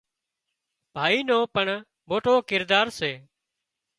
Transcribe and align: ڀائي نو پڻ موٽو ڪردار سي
ڀائي 0.95 1.19
نو 1.27 1.37
پڻ 1.55 1.67
موٽو 2.09 2.33
ڪردار 2.49 2.87
سي 2.97 3.11